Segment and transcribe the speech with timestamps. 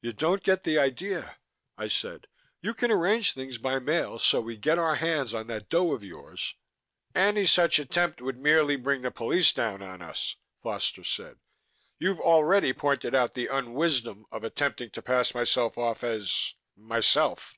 [0.00, 1.36] "You don't get the idea,"
[1.76, 2.26] I said.
[2.62, 6.02] "You can arrange things by mail so we get our hands on that dough of
[6.02, 6.54] yours"
[7.14, 11.36] "Any such attempt would merely bring the police down on us," Foster said.
[11.98, 17.54] "You've already pointed out the unwisdom of attempting to pass myself off as myself."